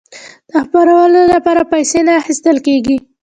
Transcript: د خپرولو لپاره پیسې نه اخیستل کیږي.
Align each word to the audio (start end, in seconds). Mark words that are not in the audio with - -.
د 0.49 0.51
خپرولو 0.63 1.19
لپاره 1.33 1.69
پیسې 1.73 1.99
نه 2.07 2.13
اخیستل 2.21 2.57
کیږي. 2.67 2.97